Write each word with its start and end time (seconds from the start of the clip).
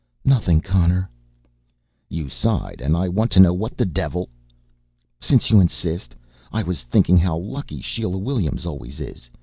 "Nothing, 0.25 0.61
Connor." 0.61 1.07
"You 2.09 2.27
sighed 2.27 2.81
and 2.81 2.97
I 2.97 3.07
want 3.07 3.29
to 3.33 3.39
know 3.39 3.53
what 3.53 3.77
the 3.77 3.85
devil" 3.85 4.29
"Since 5.21 5.51
you 5.51 5.59
insist 5.59 6.15
I 6.51 6.63
was 6.63 6.81
thinking 6.81 7.19
how 7.19 7.37
lucky 7.37 7.81
Sheila 7.81 8.17
Williams 8.17 8.65
always 8.65 8.99
is. 8.99 9.29